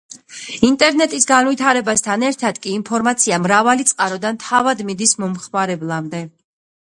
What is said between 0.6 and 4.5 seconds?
ინტერნეტის განვითარებასთან ერთად კი ინფორმაცია მრავალი წყაროდან